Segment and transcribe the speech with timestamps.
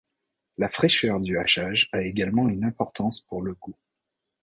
[0.57, 3.77] La fraîcheur du hachage a également une importance pour le goût.